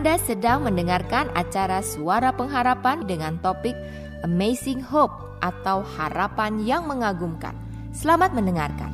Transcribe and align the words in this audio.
Anda 0.00 0.16
sedang 0.16 0.64
mendengarkan 0.64 1.28
acara 1.36 1.84
Suara 1.84 2.32
Pengharapan 2.32 3.04
dengan 3.04 3.36
topik 3.44 3.76
Amazing 4.24 4.80
Hope 4.80 5.12
atau 5.44 5.84
Harapan 5.84 6.56
yang 6.64 6.88
Mengagumkan. 6.88 7.52
Selamat 7.92 8.32
mendengarkan. 8.32 8.88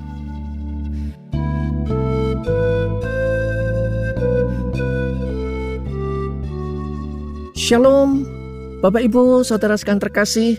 Shalom, 7.54 8.26
Bapak 8.82 9.06
Ibu, 9.06 9.46
saudara 9.46 9.78
sekalian 9.78 10.02
terkasih. 10.02 10.58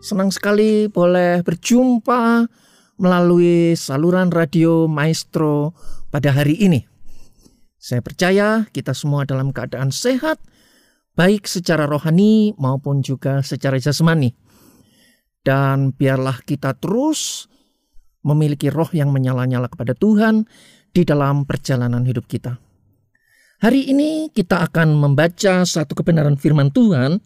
Senang 0.00 0.32
sekali 0.32 0.88
boleh 0.88 1.44
berjumpa 1.44 2.48
melalui 2.96 3.76
saluran 3.76 4.32
radio 4.32 4.88
Maestro 4.88 5.76
pada 6.08 6.32
hari 6.32 6.56
ini. 6.64 6.91
Saya 7.82 7.98
percaya 7.98 8.70
kita 8.70 8.94
semua 8.94 9.26
dalam 9.26 9.50
keadaan 9.50 9.90
sehat, 9.90 10.38
baik 11.18 11.50
secara 11.50 11.90
rohani 11.90 12.54
maupun 12.54 13.02
juga 13.02 13.42
secara 13.42 13.74
jasmani. 13.82 14.38
Dan 15.42 15.90
biarlah 15.90 16.46
kita 16.46 16.78
terus 16.78 17.50
memiliki 18.22 18.70
roh 18.70 18.86
yang 18.94 19.10
menyala-nyala 19.10 19.66
kepada 19.66 19.98
Tuhan 19.98 20.46
di 20.94 21.02
dalam 21.02 21.42
perjalanan 21.42 22.06
hidup 22.06 22.30
kita. 22.30 22.54
Hari 23.58 23.90
ini 23.90 24.30
kita 24.30 24.62
akan 24.62 24.94
membaca 24.94 25.66
satu 25.66 25.98
kebenaran 25.98 26.38
firman 26.38 26.70
Tuhan 26.70 27.18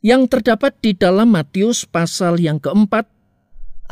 yang 0.00 0.32
terdapat 0.32 0.80
di 0.80 0.96
dalam 0.96 1.28
Matius 1.28 1.84
pasal 1.84 2.40
yang 2.40 2.56
keempat 2.56 3.04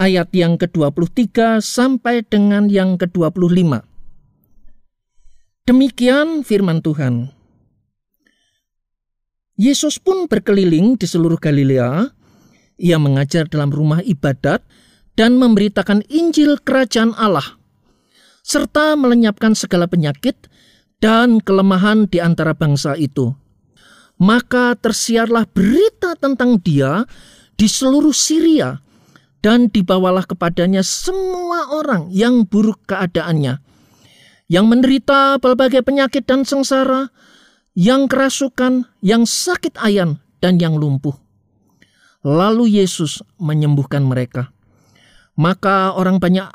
ayat 0.01 0.33
yang 0.33 0.57
ke-23 0.57 1.61
sampai 1.61 2.25
dengan 2.25 2.73
yang 2.73 2.97
ke-25. 2.97 3.90
Demikian 5.71 6.43
firman 6.43 6.83
Tuhan. 6.83 7.31
Yesus 9.55 10.03
pun 10.03 10.27
berkeliling 10.27 10.99
di 10.99 11.07
seluruh 11.07 11.39
Galilea. 11.39 12.11
Ia 12.75 12.99
mengajar 12.99 13.47
dalam 13.47 13.71
rumah 13.71 14.03
ibadat 14.03 14.67
dan 15.15 15.39
memberitakan 15.39 16.03
Injil 16.11 16.59
Kerajaan 16.59 17.15
Allah, 17.15 17.55
serta 18.43 18.99
melenyapkan 18.99 19.55
segala 19.55 19.87
penyakit 19.87 20.51
dan 20.99 21.39
kelemahan 21.39 22.11
di 22.11 22.19
antara 22.19 22.51
bangsa 22.51 22.99
itu. 22.99 23.31
Maka 24.19 24.75
tersiarlah 24.75 25.47
berita 25.55 26.19
tentang 26.19 26.59
Dia 26.59 27.07
di 27.55 27.71
seluruh 27.71 28.11
Syria, 28.11 28.83
dan 29.39 29.71
dibawalah 29.71 30.27
kepadanya 30.27 30.83
semua 30.83 31.71
orang 31.71 32.11
yang 32.11 32.43
buruk 32.43 32.91
keadaannya 32.91 33.70
yang 34.51 34.67
menderita 34.67 35.39
berbagai 35.39 35.87
penyakit 35.87 36.27
dan 36.27 36.43
sengsara, 36.43 37.15
yang 37.79 38.11
kerasukan, 38.11 38.91
yang 38.99 39.23
sakit 39.23 39.79
ayan, 39.79 40.19
dan 40.43 40.59
yang 40.59 40.75
lumpuh. 40.75 41.15
Lalu 42.27 42.83
Yesus 42.83 43.23
menyembuhkan 43.39 44.03
mereka. 44.03 44.51
Maka 45.39 45.95
orang 45.95 46.19
banyak 46.19 46.51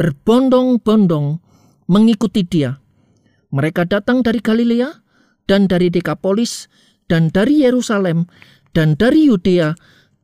berbondong-bondong 0.00 1.38
mengikuti 1.86 2.42
dia. 2.42 2.80
Mereka 3.54 3.86
datang 3.86 4.24
dari 4.24 4.40
Galilea 4.42 4.90
dan 5.46 5.68
dari 5.70 5.92
Dekapolis 5.92 6.66
dan 7.06 7.30
dari 7.30 7.62
Yerusalem 7.62 8.26
dan 8.74 8.98
dari 8.98 9.30
Yudea 9.30 9.76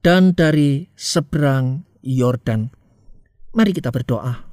dan 0.03 0.35
dari 0.35 0.89
seberang 0.97 1.87
Yordan. 2.03 2.73
Mari 3.55 3.71
kita 3.71 3.95
berdoa. 3.95 4.50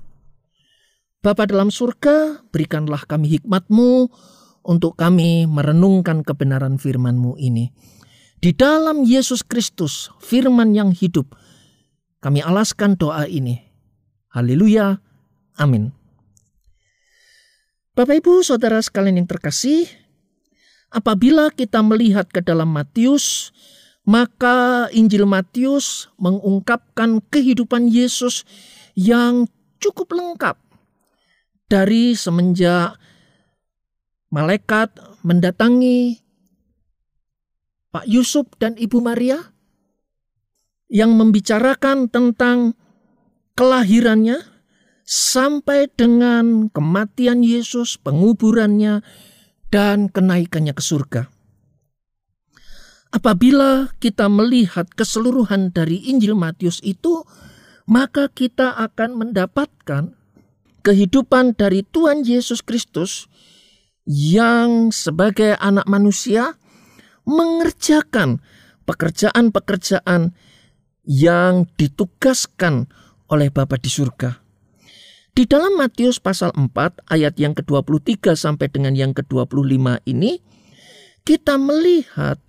Bapa 1.18 1.50
dalam 1.50 1.74
surga, 1.74 2.46
berikanlah 2.54 3.02
kami 3.10 3.42
hikmatmu 3.42 4.06
untuk 4.62 4.94
kami 4.94 5.50
merenungkan 5.50 6.22
kebenaran 6.22 6.78
firman-Mu 6.78 7.42
ini. 7.42 7.74
Di 8.38 8.54
dalam 8.54 9.02
Yesus 9.02 9.42
Kristus, 9.42 10.14
firman 10.22 10.78
yang 10.78 10.94
hidup, 10.94 11.34
kami 12.22 12.46
alaskan 12.46 12.94
doa 12.94 13.26
ini. 13.26 13.58
Haleluya. 14.30 15.02
Amin. 15.58 15.90
Bapak 17.98 18.22
Ibu 18.22 18.46
Saudara 18.46 18.78
sekalian 18.78 19.18
yang 19.18 19.26
terkasih, 19.26 19.90
apabila 20.94 21.50
kita 21.50 21.82
melihat 21.82 22.30
ke 22.30 22.46
dalam 22.46 22.70
Matius, 22.70 23.50
maka 24.06 24.86
Injil 24.94 25.26
Matius 25.26 26.14
mengungkapkan 26.22 27.26
kehidupan 27.34 27.90
Yesus 27.90 28.46
yang 28.94 29.50
cukup 29.82 30.14
lengkap 30.14 30.67
dari 31.68 32.16
semenjak 32.16 32.96
malaikat 34.32 34.96
mendatangi 35.24 36.20
Pak 37.92 38.08
Yusuf 38.08 38.48
dan 38.60 38.76
Ibu 38.76 39.00
Maria 39.00 39.40
yang 40.88 41.16
membicarakan 41.16 42.08
tentang 42.08 42.76
kelahirannya 43.56 44.44
sampai 45.08 45.88
dengan 45.96 46.68
kematian 46.68 47.44
Yesus, 47.44 47.96
penguburannya, 48.00 49.04
dan 49.72 50.12
kenaikannya 50.12 50.76
ke 50.76 50.84
surga. 50.84 51.22
Apabila 53.08 53.96
kita 54.04 54.28
melihat 54.28 54.92
keseluruhan 54.92 55.72
dari 55.72 56.12
Injil 56.12 56.36
Matius 56.36 56.84
itu, 56.84 57.24
maka 57.88 58.28
kita 58.28 58.76
akan 58.76 59.16
mendapatkan 59.16 60.12
kehidupan 60.88 61.60
dari 61.60 61.84
Tuhan 61.84 62.24
Yesus 62.24 62.64
Kristus 62.64 63.28
yang 64.08 64.96
sebagai 64.96 65.60
anak 65.60 65.84
manusia 65.84 66.56
mengerjakan 67.28 68.40
pekerjaan-pekerjaan 68.88 70.32
yang 71.04 71.68
ditugaskan 71.76 72.88
oleh 73.28 73.52
Bapa 73.52 73.76
di 73.76 73.92
surga. 73.92 74.40
Di 75.36 75.44
dalam 75.44 75.76
Matius 75.76 76.24
pasal 76.24 76.56
4 76.56 76.72
ayat 77.12 77.36
yang 77.36 77.52
ke-23 77.52 78.40
sampai 78.40 78.72
dengan 78.72 78.96
yang 78.96 79.12
ke-25 79.12 80.08
ini 80.08 80.40
kita 81.28 81.60
melihat 81.60 82.40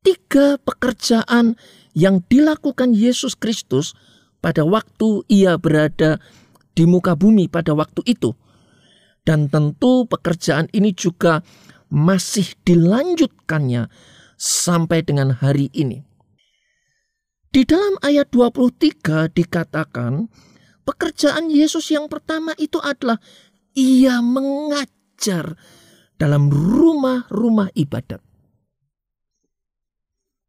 tiga 0.00 0.56
pekerjaan 0.64 1.60
yang 1.92 2.24
dilakukan 2.24 2.96
Yesus 2.96 3.36
Kristus 3.36 3.92
pada 4.40 4.64
waktu 4.64 5.28
ia 5.28 5.60
berada 5.60 6.16
di 6.76 6.84
muka 6.84 7.16
bumi 7.16 7.48
pada 7.48 7.72
waktu 7.72 8.04
itu. 8.04 8.36
Dan 9.26 9.48
tentu 9.50 10.06
pekerjaan 10.06 10.70
ini 10.70 10.94
juga 10.94 11.42
masih 11.90 12.54
dilanjutkannya 12.62 13.90
sampai 14.38 15.02
dengan 15.02 15.34
hari 15.34 15.72
ini. 15.72 16.04
Di 17.50 17.64
dalam 17.64 17.96
ayat 18.04 18.30
23 18.30 19.32
dikatakan 19.32 20.28
pekerjaan 20.84 21.48
Yesus 21.48 21.88
yang 21.88 22.06
pertama 22.06 22.52
itu 22.60 22.76
adalah 22.78 23.16
ia 23.72 24.20
mengajar 24.20 25.56
dalam 26.20 26.52
rumah-rumah 26.52 27.72
ibadat. 27.72 28.20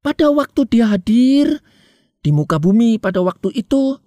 Pada 0.03 0.29
waktu 0.29 0.61
dia 0.69 0.91
hadir 0.91 1.63
di 2.21 2.29
muka 2.29 2.59
bumi 2.61 2.99
pada 3.01 3.23
waktu 3.23 3.55
itu, 3.55 3.97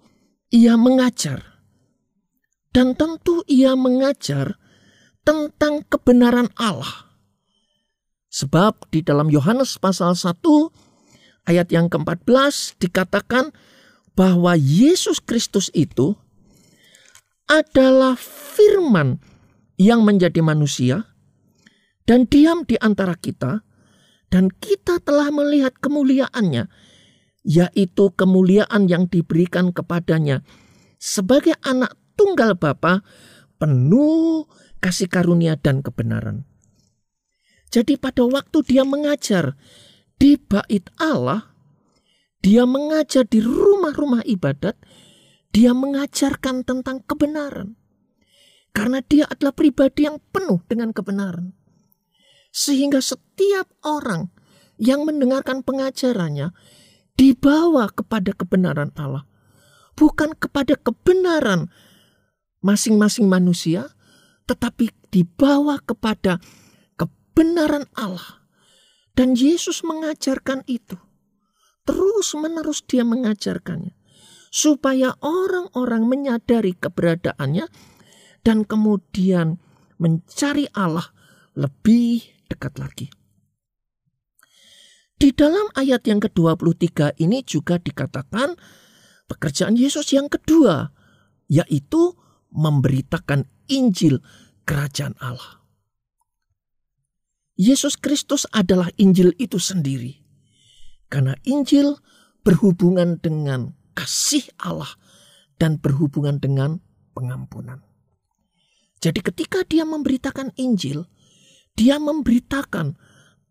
ia 0.53 0.77
mengajar 0.79 1.50
dan 2.71 2.95
tentu 2.95 3.43
ia 3.47 3.75
mengajar 3.75 4.59
tentang 5.21 5.85
kebenaran 5.87 6.49
Allah. 6.57 7.11
Sebab 8.31 8.87
di 8.89 9.03
dalam 9.03 9.27
Yohanes 9.27 9.75
pasal 9.75 10.15
1 10.15 10.39
ayat 11.51 11.67
yang 11.69 11.91
ke-14 11.91 12.79
dikatakan 12.79 13.51
bahwa 14.15 14.55
Yesus 14.55 15.19
Kristus 15.19 15.67
itu 15.75 16.15
adalah 17.51 18.15
firman 18.15 19.19
yang 19.75 20.07
menjadi 20.07 20.39
manusia 20.39 21.11
dan 22.07 22.23
diam 22.27 22.63
di 22.63 22.79
antara 22.79 23.19
kita 23.19 23.67
dan 24.31 24.47
kita 24.47 25.03
telah 25.03 25.27
melihat 25.27 25.75
kemuliaannya 25.83 26.71
yaitu 27.43 28.05
kemuliaan 28.15 28.87
yang 28.87 29.11
diberikan 29.11 29.75
kepadanya 29.75 30.45
sebagai 31.01 31.57
anak 31.65 31.97
tunggal 32.15 32.57
Bapa 32.57 33.05
penuh 33.61 34.49
kasih 34.81 35.07
karunia 35.07 35.55
dan 35.55 35.85
kebenaran. 35.85 36.49
Jadi 37.71 37.95
pada 37.95 38.27
waktu 38.27 38.57
dia 38.67 38.83
mengajar 38.83 39.55
di 40.19 40.35
bait 40.35 40.91
Allah, 40.99 41.55
dia 42.43 42.67
mengajar 42.67 43.23
di 43.23 43.39
rumah-rumah 43.39 44.25
ibadat, 44.27 44.75
dia 45.55 45.71
mengajarkan 45.71 46.67
tentang 46.67 46.99
kebenaran. 47.05 47.79
Karena 48.75 48.99
dia 49.03 49.27
adalah 49.27 49.55
pribadi 49.55 50.07
yang 50.07 50.19
penuh 50.31 50.63
dengan 50.67 50.91
kebenaran. 50.91 51.55
Sehingga 52.51 52.99
setiap 52.99 53.71
orang 53.83 54.31
yang 54.81 55.07
mendengarkan 55.07 55.63
pengajarannya 55.63 56.51
dibawa 57.15 57.91
kepada 57.93 58.33
kebenaran 58.33 58.91
Allah. 58.97 59.27
Bukan 59.93 60.33
kepada 60.39 60.79
kebenaran 60.79 61.69
masing-masing 62.61 63.27
manusia, 63.27 63.89
tetapi 64.45 64.89
dibawa 65.09 65.81
kepada 65.81 66.39
kebenaran 66.95 67.85
Allah. 67.97 68.45
Dan 69.11 69.35
Yesus 69.35 69.83
mengajarkan 69.83 70.63
itu. 70.71 70.95
Terus 71.83 72.31
menerus 72.39 72.85
dia 72.87 73.03
mengajarkannya. 73.03 73.91
Supaya 74.51 75.15
orang-orang 75.19 76.07
menyadari 76.07 76.75
keberadaannya 76.75 77.67
dan 78.43 78.63
kemudian 78.63 79.59
mencari 79.99 80.67
Allah 80.75 81.11
lebih 81.55 82.23
dekat 82.47 82.79
lagi. 82.79 83.07
Di 85.21 85.29
dalam 85.37 85.69
ayat 85.77 86.01
yang 86.09 86.17
ke-23 86.17 87.21
ini 87.21 87.45
juga 87.45 87.77
dikatakan 87.77 88.57
pekerjaan 89.29 89.77
Yesus 89.77 90.09
yang 90.17 90.25
kedua, 90.25 90.89
yaitu 91.45 92.17
memberitakan 92.51 93.47
Injil 93.71 94.19
kerajaan 94.67 95.15
Allah. 95.23 95.63
Yesus 97.59 97.99
Kristus 97.99 98.47
adalah 98.51 98.89
Injil 98.97 99.35
itu 99.37 99.61
sendiri. 99.61 100.23
Karena 101.11 101.35
Injil 101.43 101.99
berhubungan 102.41 103.19
dengan 103.19 103.75
kasih 103.93 104.47
Allah 104.57 104.89
dan 105.59 105.77
berhubungan 105.77 106.39
dengan 106.41 106.81
pengampunan. 107.13 107.83
Jadi 109.01 109.19
ketika 109.21 109.61
dia 109.67 109.85
memberitakan 109.85 110.55
Injil, 110.57 111.05
dia 111.77 111.97
memberitakan 111.97 112.97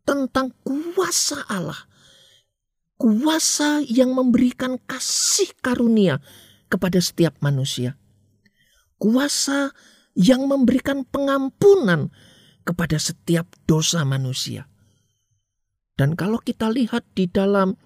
tentang 0.07 0.55
kuasa 0.67 1.47
Allah. 1.47 1.87
Kuasa 3.01 3.81
yang 3.87 4.13
memberikan 4.13 4.77
kasih 4.85 5.55
karunia 5.65 6.21
kepada 6.69 7.01
setiap 7.01 7.39
manusia. 7.41 7.97
Kuasa 9.01 9.73
yang 10.13 10.45
memberikan 10.45 11.09
pengampunan 11.09 12.13
kepada 12.69 13.01
setiap 13.01 13.49
dosa 13.65 14.05
manusia. 14.05 14.69
Dan 15.97 16.17
kalau 16.17 16.37
kita 16.41 16.69
lihat 16.69 17.09
di 17.17 17.25
dalam 17.25 17.81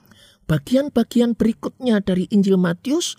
bagian-bagian 0.51 1.39
berikutnya 1.39 2.03
dari 2.03 2.27
Injil 2.35 2.59
Matius, 2.59 3.15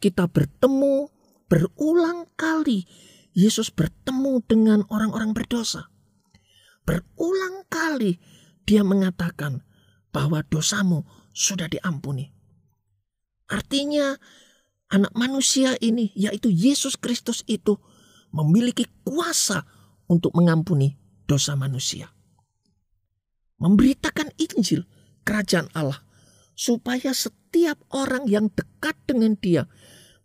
kita 0.00 0.24
bertemu 0.24 1.12
berulang 1.48 2.28
kali 2.36 2.88
Yesus 3.36 3.70
bertemu 3.70 4.42
dengan 4.44 4.80
orang-orang 4.90 5.30
berdosa. 5.30 5.88
Berulang 6.82 7.68
kali 7.70 8.18
dia 8.66 8.82
mengatakan 8.82 9.62
bahwa 10.10 10.42
dosamu 10.48 11.06
sudah 11.30 11.70
diampuni. 11.70 12.34
Artinya 13.48 14.18
anak 14.88 15.12
manusia 15.12 15.76
ini 15.80 16.12
yaitu 16.16 16.48
Yesus 16.48 16.96
Kristus 16.96 17.44
itu 17.44 17.76
memiliki 18.32 18.88
kuasa 19.04 19.64
untuk 20.08 20.32
mengampuni 20.36 20.96
dosa 21.28 21.56
manusia. 21.56 22.12
Memberitakan 23.60 24.32
Injil 24.40 24.86
kerajaan 25.24 25.68
Allah 25.76 26.00
supaya 26.56 27.12
setiap 27.12 27.78
orang 27.92 28.24
yang 28.26 28.48
dekat 28.52 28.96
dengan 29.04 29.36
dia 29.36 29.68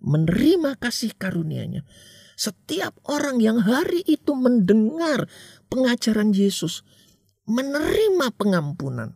menerima 0.04 0.80
kasih 0.80 1.16
karunia-Nya. 1.16 1.88
Setiap 2.34 2.98
orang 3.08 3.40
yang 3.40 3.62
hari 3.62 4.02
itu 4.04 4.34
mendengar 4.34 5.30
pengajaran 5.70 6.34
Yesus 6.34 6.82
menerima 7.46 8.34
pengampunan. 8.36 9.16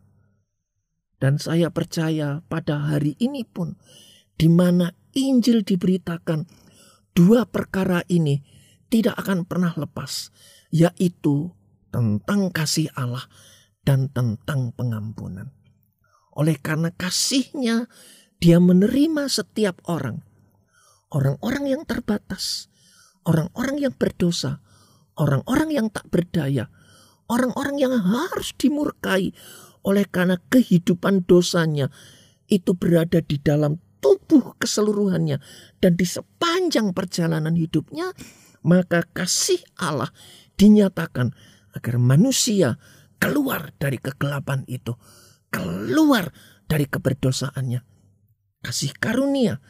Dan 1.18 1.42
saya 1.42 1.74
percaya 1.74 2.46
pada 2.46 2.78
hari 2.78 3.18
ini 3.18 3.42
pun 3.42 3.74
di 4.38 4.48
mana 4.54 4.94
Injil 5.18 5.66
diberitakan 5.66 6.46
dua 7.18 7.50
perkara 7.50 8.06
ini 8.06 8.46
tidak 8.94 9.18
akan 9.18 9.50
pernah 9.50 9.74
lepas 9.74 10.30
yaitu 10.69 11.50
tentang 11.90 12.54
kasih 12.54 12.94
Allah 12.94 13.25
dan 13.81 14.14
tentang 14.14 14.78
pengampunan. 14.78 15.50
Oleh 16.38 16.62
karena 16.62 16.94
kasihnya 16.94 17.90
dia 18.38 18.62
menerima 18.62 19.25
setiap 19.25 19.81
orang. 19.90 20.22
Orang-orang 21.10 21.66
yang 21.66 21.84
terbatas, 21.88 22.70
orang-orang 23.25 23.90
yang 23.90 23.94
berdosa, 23.96 24.62
orang-orang 25.18 25.74
yang 25.74 25.88
tak 25.90 26.06
berdaya, 26.13 26.70
orang-orang 27.31 27.81
yang 27.81 27.96
harus 27.96 28.54
dimurkai 28.60 29.34
oleh 29.88 30.06
karena 30.06 30.38
kehidupan 30.52 31.24
dosanya 31.25 31.88
itu 32.52 32.75
berada 32.75 33.24
di 33.24 33.40
dalam 33.40 33.80
tubuh 34.04 34.47
keseluruhannya 34.57 35.38
dan 35.80 35.92
di 35.95 36.06
sepanjang 36.06 36.92
perjalanan 36.92 37.56
hidupnya 37.56 38.12
maka 38.65 39.06
kasih 39.13 39.62
Allah 39.77 40.12
dinyatakan 40.57 41.31
agar 41.77 41.95
manusia 42.01 42.81
keluar 43.21 43.71
dari 43.77 44.01
kegelapan 44.01 44.65
itu 44.65 44.98
keluar 45.54 46.33
dari 46.65 46.89
keberdosaannya 46.89 47.81
kasih 48.65 48.92
karunia 48.98 49.62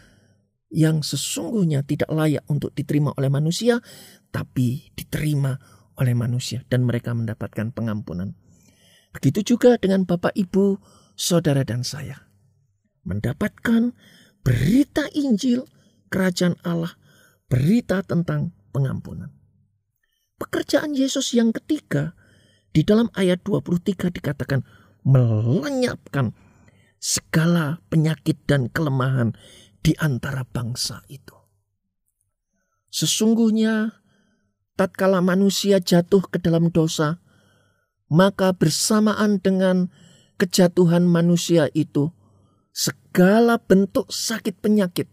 yang 0.68 1.00
sesungguhnya 1.00 1.84
tidak 1.88 2.12
layak 2.12 2.44
untuk 2.52 2.76
diterima 2.76 3.16
oleh 3.16 3.32
manusia 3.32 3.80
tapi 4.32 4.92
diterima 4.96 5.56
oleh 5.98 6.14
manusia 6.14 6.62
dan 6.70 6.86
mereka 6.86 7.12
mendapatkan 7.12 7.74
pengampunan. 7.74 8.38
Begitu 9.12 9.56
juga 9.56 9.82
dengan 9.82 10.06
Bapak 10.06 10.38
Ibu, 10.38 10.78
saudara 11.18 11.66
dan 11.66 11.82
saya. 11.82 12.30
Mendapatkan 13.08 13.98
berita 14.48 15.12
Injil 15.12 15.68
kerajaan 16.08 16.56
Allah, 16.64 16.96
berita 17.52 18.00
tentang 18.00 18.56
pengampunan. 18.72 19.36
Pekerjaan 20.40 20.96
Yesus 20.96 21.36
yang 21.36 21.52
ketiga 21.52 22.16
di 22.72 22.88
dalam 22.88 23.12
ayat 23.12 23.44
23 23.44 24.08
dikatakan 24.08 24.64
melenyapkan 25.04 26.32
segala 26.96 27.84
penyakit 27.92 28.40
dan 28.48 28.72
kelemahan 28.72 29.36
di 29.84 29.92
antara 30.00 30.48
bangsa 30.48 31.04
itu. 31.12 31.36
Sesungguhnya 32.88 34.00
tatkala 34.80 35.20
manusia 35.20 35.84
jatuh 35.84 36.24
ke 36.24 36.40
dalam 36.40 36.72
dosa, 36.72 37.20
maka 38.08 38.56
bersamaan 38.56 39.44
dengan 39.44 39.92
kejatuhan 40.40 41.04
manusia 41.04 41.68
itu, 41.76 42.16
segala 42.78 43.58
bentuk 43.58 44.06
sakit 44.14 44.62
penyakit 44.62 45.10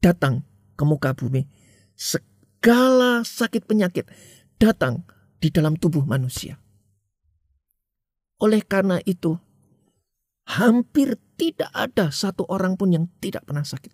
datang 0.00 0.40
ke 0.72 0.82
muka 0.88 1.12
bumi. 1.12 1.44
Segala 1.92 3.20
sakit 3.20 3.68
penyakit 3.68 4.08
datang 4.56 5.04
di 5.36 5.52
dalam 5.52 5.76
tubuh 5.76 6.08
manusia. 6.08 6.56
Oleh 8.40 8.64
karena 8.64 9.04
itu, 9.04 9.36
hampir 10.48 11.20
tidak 11.36 11.68
ada 11.76 12.08
satu 12.08 12.48
orang 12.48 12.80
pun 12.80 12.96
yang 12.96 13.04
tidak 13.20 13.44
pernah 13.44 13.68
sakit. 13.68 13.92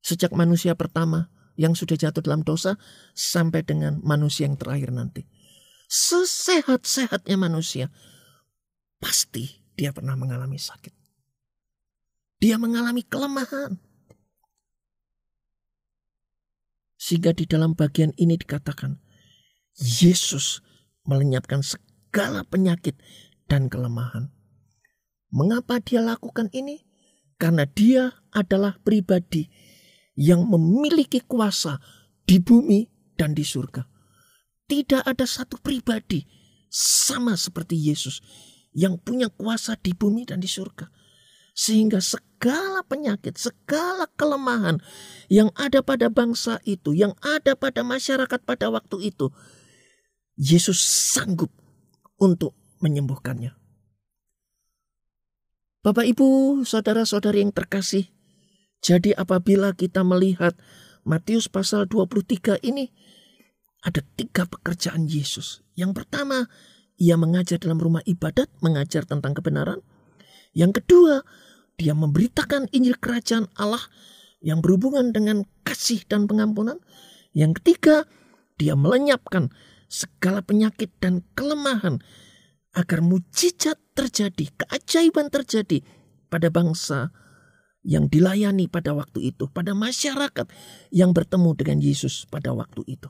Sejak 0.00 0.32
manusia 0.32 0.72
pertama 0.72 1.28
yang 1.60 1.76
sudah 1.76 2.00
jatuh 2.00 2.24
dalam 2.24 2.40
dosa 2.40 2.80
sampai 3.12 3.60
dengan 3.60 4.00
manusia 4.00 4.48
yang 4.48 4.56
terakhir 4.56 4.88
nanti. 4.88 5.28
Sesehat-sehatnya 5.92 7.36
manusia, 7.36 7.92
pasti 8.96 9.60
dia 9.76 9.92
pernah 9.92 10.16
mengalami 10.16 10.56
sakit. 10.56 10.99
Dia 12.40 12.56
mengalami 12.56 13.04
kelemahan. 13.04 13.76
Sehingga 16.96 17.36
di 17.36 17.44
dalam 17.44 17.76
bagian 17.76 18.16
ini 18.16 18.40
dikatakan, 18.40 18.96
Yesus 19.76 20.64
melenyapkan 21.04 21.60
segala 21.60 22.44
penyakit 22.48 22.96
dan 23.44 23.68
kelemahan. 23.68 24.32
Mengapa 25.30 25.78
dia 25.84 26.00
lakukan 26.00 26.48
ini? 26.56 26.84
Karena 27.40 27.64
dia 27.64 28.20
adalah 28.36 28.76
pribadi 28.84 29.48
yang 30.12 30.44
memiliki 30.44 31.24
kuasa 31.24 31.80
di 32.28 32.36
bumi 32.36 32.84
dan 33.16 33.32
di 33.32 33.40
surga. 33.40 33.84
Tidak 34.68 35.02
ada 35.02 35.24
satu 35.24 35.56
pribadi 35.56 36.20
sama 36.70 37.34
seperti 37.34 37.80
Yesus 37.80 38.20
yang 38.76 39.00
punya 39.00 39.32
kuasa 39.32 39.74
di 39.80 39.96
bumi 39.96 40.28
dan 40.28 40.38
di 40.38 40.46
surga. 40.46 40.86
Sehingga 41.56 41.98
segala 42.40 42.80
penyakit, 42.88 43.36
segala 43.36 44.08
kelemahan 44.16 44.80
yang 45.28 45.52
ada 45.60 45.84
pada 45.84 46.08
bangsa 46.08 46.56
itu, 46.64 46.96
yang 46.96 47.12
ada 47.20 47.52
pada 47.52 47.84
masyarakat 47.84 48.40
pada 48.48 48.72
waktu 48.72 49.12
itu, 49.12 49.28
Yesus 50.40 50.80
sanggup 50.80 51.52
untuk 52.16 52.56
menyembuhkannya. 52.80 53.52
Bapak, 55.84 56.08
ibu, 56.08 56.60
saudara-saudari 56.64 57.44
yang 57.44 57.52
terkasih, 57.52 58.08
jadi 58.80 59.12
apabila 59.20 59.76
kita 59.76 60.00
melihat 60.00 60.56
Matius 61.04 61.44
pasal 61.44 61.84
23 61.92 62.56
ini 62.64 62.88
ada 63.84 64.00
tiga 64.16 64.48
pekerjaan 64.48 65.04
Yesus. 65.04 65.60
Yang 65.76 66.04
pertama, 66.04 66.48
ia 66.96 67.20
mengajar 67.20 67.60
dalam 67.60 67.76
rumah 67.76 68.00
ibadat, 68.08 68.48
mengajar 68.64 69.04
tentang 69.04 69.36
kebenaran. 69.36 69.84
Yang 70.56 70.80
kedua, 70.80 71.20
dia 71.80 71.96
memberitakan 71.96 72.68
Injil 72.76 73.00
kerajaan 73.00 73.48
Allah 73.56 73.80
yang 74.44 74.60
berhubungan 74.60 75.16
dengan 75.16 75.48
kasih 75.64 76.04
dan 76.04 76.28
pengampunan. 76.28 76.76
Yang 77.32 77.64
ketiga, 77.64 78.04
dia 78.60 78.76
melenyapkan 78.76 79.48
segala 79.88 80.44
penyakit 80.44 80.92
dan 81.00 81.24
kelemahan 81.32 82.04
agar 82.76 83.00
mujizat 83.00 83.80
terjadi, 83.96 84.52
keajaiban 84.60 85.32
terjadi 85.32 85.80
pada 86.28 86.52
bangsa 86.52 87.08
yang 87.80 88.12
dilayani 88.12 88.68
pada 88.68 88.92
waktu 88.92 89.32
itu, 89.32 89.48
pada 89.48 89.72
masyarakat 89.72 90.46
yang 90.92 91.16
bertemu 91.16 91.56
dengan 91.56 91.78
Yesus 91.80 92.28
pada 92.28 92.52
waktu 92.52 92.84
itu. 92.84 93.08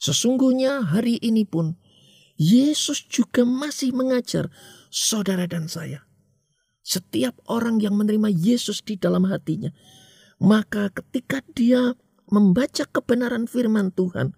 Sesungguhnya 0.00 0.80
hari 0.80 1.20
ini 1.20 1.44
pun 1.44 1.76
Yesus 2.40 3.04
juga 3.06 3.44
masih 3.44 3.92
mengajar 3.92 4.48
saudara 4.88 5.44
dan 5.44 5.68
saya. 5.68 6.08
Setiap 6.84 7.40
orang 7.48 7.80
yang 7.80 7.96
menerima 7.96 8.28
Yesus 8.28 8.84
di 8.84 9.00
dalam 9.00 9.24
hatinya, 9.24 9.72
maka 10.36 10.92
ketika 10.92 11.40
dia 11.56 11.96
membaca 12.28 12.84
kebenaran 12.84 13.48
firman 13.48 13.88
Tuhan, 13.96 14.36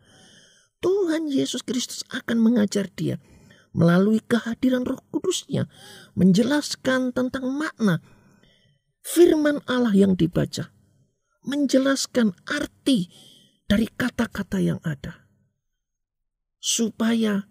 Tuhan 0.78 1.26
Yesus 1.26 1.66
Kristus 1.66 2.06
akan 2.14 2.38
mengajar 2.38 2.86
dia 2.94 3.18
melalui 3.76 4.22
kehadiran 4.22 4.86
Roh 4.86 5.02
Kudusnya 5.10 5.68
menjelaskan 6.14 7.12
tentang 7.12 7.50
makna 7.50 8.00
firman 9.02 9.60
Allah 9.68 9.92
yang 9.92 10.14
dibaca, 10.14 10.72
menjelaskan 11.44 12.32
arti 12.48 13.10
dari 13.66 13.90
kata-kata 13.90 14.62
yang 14.62 14.80
ada, 14.86 15.26
supaya 16.62 17.50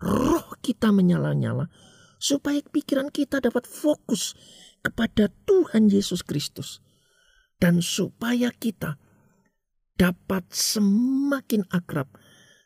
roh 0.00 0.56
kita 0.64 0.94
menyala-nyala, 0.94 1.68
supaya 2.20 2.60
pikiran 2.60 3.08
kita 3.08 3.40
dapat 3.40 3.64
fokus 3.64 4.36
kepada 4.84 5.32
Tuhan 5.48 5.88
Yesus 5.88 6.20
Kristus, 6.20 6.84
dan 7.56 7.80
supaya 7.80 8.52
kita 8.52 9.00
dapat 9.96 10.44
semakin 10.52 11.64
akrab, 11.72 12.08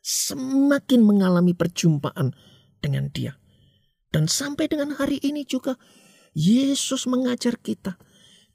semakin 0.02 1.00
mengalami 1.02 1.54
perjumpaan 1.54 2.34
dengan 2.82 3.10
Dia. 3.14 3.38
Dan 4.14 4.30
sampai 4.30 4.70
dengan 4.70 4.94
hari 4.94 5.18
ini 5.22 5.42
juga 5.42 5.74
Yesus 6.34 7.10
mengajar 7.10 7.58
kita. 7.58 7.98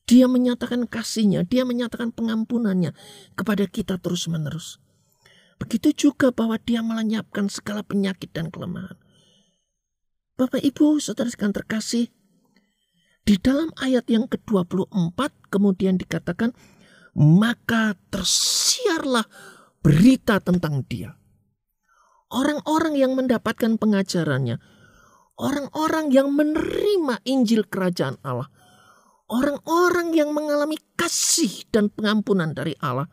Dia 0.08 0.26
menyatakan 0.32 0.88
kasihnya, 0.88 1.44
dia 1.44 1.68
menyatakan 1.68 2.16
pengampunannya 2.16 2.96
kepada 3.36 3.68
kita 3.68 4.00
terus-menerus. 4.00 4.80
Begitu 5.60 6.08
juga 6.08 6.32
bahwa 6.32 6.56
dia 6.58 6.80
melenyapkan 6.80 7.52
segala 7.52 7.84
penyakit 7.84 8.32
dan 8.32 8.48
kelemahan. 8.48 8.96
Bapak 10.40 10.64
Ibu, 10.64 11.04
saudara 11.04 11.28
sekalian 11.28 11.52
terkasih, 11.52 12.08
di 13.28 13.36
dalam 13.44 13.76
ayat 13.76 14.08
yang 14.08 14.24
ke-24 14.24 15.20
kemudian 15.52 16.00
dikatakan, 16.00 16.56
maka 17.12 18.00
tersiarlah 18.08 19.28
berita 19.84 20.40
tentang 20.40 20.88
dia. 20.88 21.20
Orang-orang 22.32 22.96
yang 22.96 23.20
mendapatkan 23.20 23.76
pengajarannya, 23.76 24.64
orang-orang 25.36 26.08
yang 26.16 26.32
menerima 26.32 27.20
Injil 27.28 27.68
Kerajaan 27.68 28.16
Allah, 28.24 28.48
orang-orang 29.28 30.16
yang 30.16 30.32
mengalami 30.32 30.80
kasih 30.96 31.68
dan 31.68 31.92
pengampunan 31.92 32.56
dari 32.56 32.80
Allah, 32.80 33.12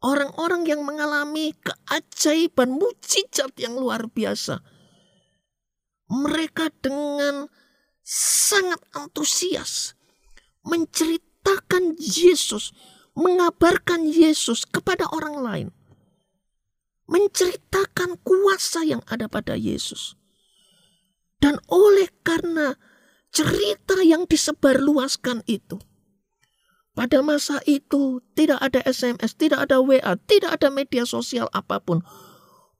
orang-orang 0.00 0.64
yang 0.64 0.88
mengalami 0.88 1.52
keajaiban 1.60 2.72
mujizat 2.72 3.52
yang 3.60 3.76
luar 3.76 4.08
biasa 4.08 4.79
mereka 6.10 6.74
dengan 6.82 7.46
sangat 8.02 8.82
antusias 8.98 9.94
menceritakan 10.66 11.94
Yesus, 11.96 12.74
mengabarkan 13.14 14.10
Yesus 14.10 14.66
kepada 14.66 15.06
orang 15.14 15.36
lain. 15.38 15.68
Menceritakan 17.06 18.18
kuasa 18.22 18.82
yang 18.86 19.02
ada 19.06 19.30
pada 19.30 19.54
Yesus. 19.54 20.18
Dan 21.40 21.58
oleh 21.70 22.10
karena 22.26 22.76
cerita 23.32 24.02
yang 24.04 24.28
disebarluaskan 24.28 25.42
itu, 25.48 25.80
pada 26.92 27.24
masa 27.24 27.62
itu 27.64 28.20
tidak 28.36 28.60
ada 28.60 28.84
SMS, 28.84 29.34
tidak 29.34 29.66
ada 29.70 29.80
WA, 29.80 30.14
tidak 30.28 30.60
ada 30.60 30.68
media 30.68 31.08
sosial 31.08 31.48
apa 31.50 31.80
pun. 31.80 32.04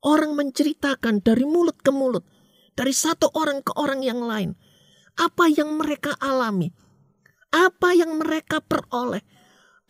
Orang 0.04 0.36
menceritakan 0.36 1.24
dari 1.24 1.42
mulut 1.48 1.80
ke 1.80 1.90
mulut 1.90 2.22
dari 2.74 2.94
satu 2.94 3.30
orang 3.34 3.60
ke 3.60 3.72
orang 3.76 4.00
yang 4.04 4.22
lain. 4.22 4.54
Apa 5.18 5.50
yang 5.50 5.76
mereka 5.76 6.16
alami, 6.16 6.72
apa 7.50 7.92
yang 7.92 8.16
mereka 8.16 8.62
peroleh, 8.62 9.20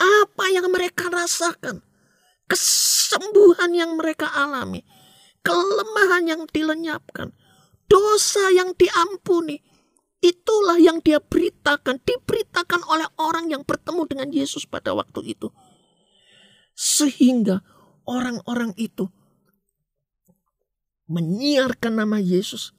apa 0.01 0.45
yang 0.49 0.67
mereka 0.73 1.13
rasakan, 1.13 1.85
kesembuhan 2.49 3.71
yang 3.77 3.95
mereka 3.95 4.27
alami, 4.33 4.83
kelemahan 5.45 6.25
yang 6.27 6.43
dilenyapkan, 6.49 7.31
dosa 7.87 8.51
yang 8.51 8.73
diampuni. 8.75 9.61
Itulah 10.21 10.77
yang 10.77 11.01
dia 11.01 11.17
beritakan, 11.17 11.97
diberitakan 12.05 12.85
oleh 12.85 13.09
orang 13.17 13.49
yang 13.49 13.65
bertemu 13.65 14.05
dengan 14.05 14.29
Yesus 14.29 14.69
pada 14.69 14.93
waktu 14.93 15.33
itu. 15.33 15.49
Sehingga 16.77 17.65
orang-orang 18.05 18.77
itu 18.77 19.09
menyiarkan 21.11 21.99
nama 21.99 22.23
Yesus 22.23 22.71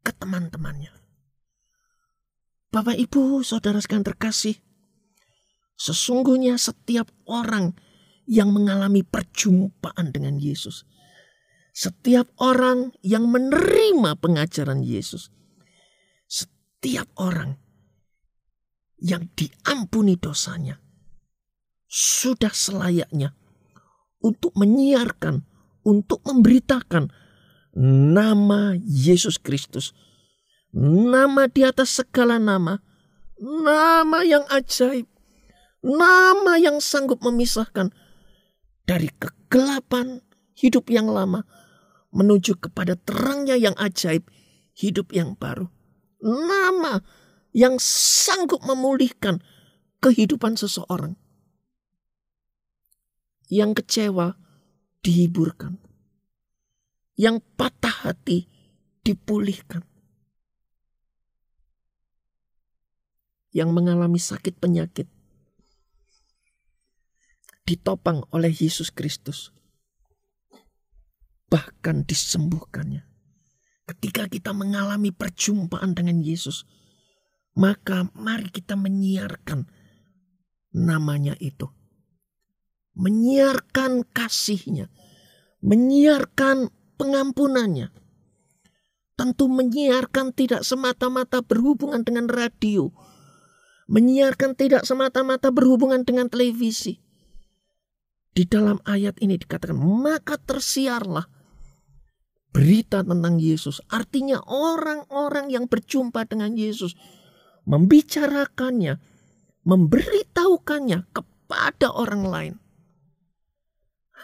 ke 0.00 0.16
teman-temannya. 0.16 0.90
Bapak, 2.72 2.96
ibu, 2.96 3.44
saudara 3.44 3.76
sekalian 3.84 4.08
terkasih, 4.08 4.56
sesungguhnya 5.76 6.56
setiap 6.56 7.12
orang 7.28 7.76
yang 8.24 8.48
mengalami 8.48 9.04
perjumpaan 9.04 10.08
dengan 10.08 10.40
Yesus, 10.40 10.88
setiap 11.76 12.32
orang 12.40 12.96
yang 13.04 13.28
menerima 13.28 14.16
pengajaran 14.16 14.80
Yesus, 14.80 15.28
setiap 16.24 17.12
orang 17.20 17.60
yang 18.96 19.28
diampuni 19.36 20.16
dosanya, 20.16 20.80
sudah 21.92 22.56
selayaknya 22.56 23.36
untuk 24.24 24.56
menyiarkan 24.56 25.51
untuk 25.82 26.22
memberitakan 26.26 27.10
nama 27.76 28.76
Yesus 28.78 29.36
Kristus. 29.38 29.92
Nama 30.72 31.48
di 31.52 31.62
atas 31.66 32.00
segala 32.00 32.40
nama. 32.40 32.80
Nama 33.42 34.18
yang 34.24 34.44
ajaib. 34.48 35.08
Nama 35.82 36.62
yang 36.62 36.78
sanggup 36.78 37.26
memisahkan 37.26 37.90
dari 38.86 39.10
kegelapan 39.18 40.22
hidup 40.54 40.86
yang 40.94 41.10
lama 41.10 41.42
menuju 42.14 42.60
kepada 42.60 42.94
terangnya 42.94 43.58
yang 43.58 43.74
ajaib, 43.80 44.22
hidup 44.78 45.10
yang 45.10 45.34
baru. 45.34 45.66
Nama 46.22 47.02
yang 47.50 47.82
sanggup 47.82 48.62
memulihkan 48.62 49.42
kehidupan 49.98 50.54
seseorang. 50.54 51.18
Yang 53.50 53.82
kecewa 53.82 54.38
dihiburkan. 55.02 55.76
Yang 57.18 57.44
patah 57.58 58.08
hati 58.08 58.48
dipulihkan. 59.04 59.84
Yang 63.52 63.70
mengalami 63.76 64.16
sakit 64.16 64.56
penyakit 64.56 65.04
ditopang 67.68 68.24
oleh 68.32 68.50
Yesus 68.50 68.88
Kristus. 68.88 69.52
Bahkan 71.52 72.08
disembuhkannya. 72.08 73.04
Ketika 73.84 74.24
kita 74.24 74.56
mengalami 74.56 75.12
perjumpaan 75.12 75.92
dengan 75.92 76.24
Yesus, 76.24 76.64
maka 77.52 78.08
mari 78.16 78.48
kita 78.48 78.72
menyiarkan 78.72 79.68
namanya 80.72 81.36
itu 81.36 81.68
menyiarkan 82.96 84.04
kasihnya, 84.12 84.92
menyiarkan 85.64 86.68
pengampunannya. 87.00 87.92
Tentu 89.12 89.46
menyiarkan 89.46 90.32
tidak 90.32 90.64
semata-mata 90.64 91.44
berhubungan 91.44 92.02
dengan 92.02 92.26
radio, 92.26 92.90
menyiarkan 93.86 94.56
tidak 94.56 94.82
semata-mata 94.88 95.52
berhubungan 95.52 96.02
dengan 96.02 96.32
televisi. 96.32 96.98
Di 98.32 98.48
dalam 98.48 98.80
ayat 98.88 99.20
ini 99.20 99.36
dikatakan, 99.36 99.76
maka 99.76 100.40
tersiarlah 100.40 101.28
berita 102.56 103.04
tentang 103.04 103.36
Yesus. 103.36 103.84
Artinya 103.92 104.40
orang-orang 104.48 105.52
yang 105.52 105.68
berjumpa 105.68 106.24
dengan 106.24 106.56
Yesus 106.56 106.96
membicarakannya, 107.68 108.96
memberitahukannya 109.68 110.98
kepada 111.12 111.92
orang 111.92 112.24
lain 112.24 112.61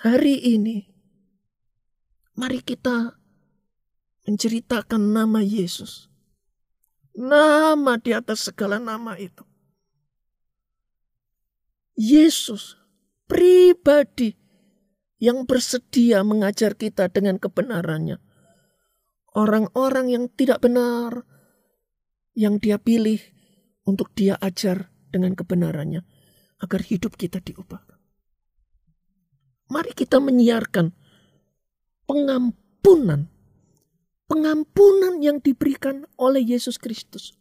hari 0.04 0.38
ini, 0.38 0.86
mari 2.38 2.62
kita 2.62 3.18
menceritakan 4.28 5.10
nama 5.10 5.42
Yesus. 5.42 6.06
Nama 7.18 7.98
di 7.98 8.14
atas 8.14 8.46
segala 8.46 8.78
nama 8.78 9.18
itu. 9.18 9.42
Yesus 11.98 12.78
pribadi 13.26 14.38
yang 15.18 15.42
bersedia 15.48 16.22
mengajar 16.22 16.78
kita 16.78 17.10
dengan 17.10 17.42
kebenarannya. 17.42 18.22
Orang-orang 19.34 20.14
yang 20.14 20.24
tidak 20.30 20.62
benar 20.62 21.26
yang 22.38 22.62
dia 22.62 22.78
pilih 22.78 23.18
untuk 23.82 24.14
dia 24.14 24.38
ajar 24.38 24.94
dengan 25.10 25.34
kebenarannya 25.34 26.06
agar 26.62 26.80
hidup 26.86 27.18
kita 27.18 27.42
diubahkan. 27.42 27.87
Mari 29.68 29.92
kita 29.92 30.16
menyiarkan 30.20 30.92
pengampunan 32.08 33.28
pengampunan 34.28 35.24
yang 35.24 35.40
diberikan 35.40 36.04
oleh 36.20 36.44
Yesus 36.44 36.76
Kristus. 36.76 37.34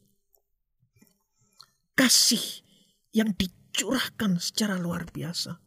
Kasih 1.93 2.63
yang 3.11 3.35
dicurahkan 3.35 4.39
secara 4.39 4.79
luar 4.79 5.05
biasa. 5.11 5.59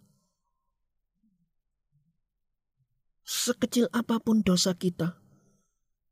Sekecil 3.22 3.86
apa 3.94 4.18
pun 4.18 4.42
dosa 4.42 4.74
kita, 4.74 5.20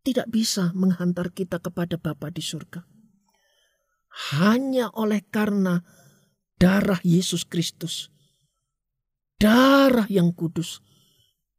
tidak 0.07 0.31
bisa 0.31 0.71
menghantar 0.77 1.35
kita 1.35 1.59
kepada 1.59 1.99
Bapa 1.99 2.31
di 2.31 2.45
surga. 2.45 2.87
Hanya 4.39 4.95
oleh 4.95 5.27
karena 5.27 5.83
darah 6.63 7.03
Yesus 7.03 7.43
Kristus, 7.43 8.15
darah 9.39 10.11
yang 10.11 10.35
kudus, 10.35 10.83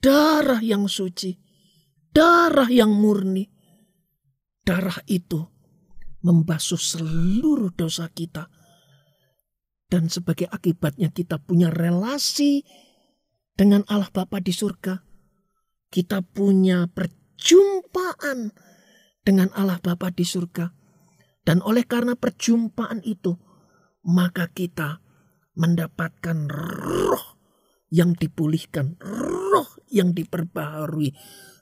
darah 0.04 0.60
yang 0.60 0.86
suci, 0.92 1.40
darah 2.12 2.68
yang 2.68 2.92
murni. 2.92 3.48
Darah 4.68 5.02
itu 5.10 5.50
membasuh 6.22 6.78
seluruh 6.78 7.74
dosa 7.74 8.12
kita. 8.12 8.52
Dan 9.90 10.06
sebagai 10.06 10.46
akibatnya 10.46 11.10
kita 11.10 11.42
punya 11.42 11.74
relasi 11.74 12.62
dengan 13.58 13.82
Allah 13.90 14.14
Bapa 14.14 14.38
di 14.38 14.54
surga. 14.54 15.02
Kita 15.90 16.22
punya 16.22 16.86
perjumpaan 16.86 18.54
dengan 19.26 19.50
Allah 19.58 19.82
Bapa 19.82 20.14
di 20.14 20.22
surga. 20.22 20.70
Dan 21.42 21.66
oleh 21.66 21.82
karena 21.90 22.14
perjumpaan 22.14 23.02
itu, 23.02 23.34
maka 24.06 24.46
kita 24.54 25.02
mendapatkan 25.58 26.46
roh 26.46 27.29
yang 27.90 28.14
dipulihkan, 28.14 28.98
roh 29.02 29.70
yang 29.90 30.14
diperbaharui, 30.14 31.10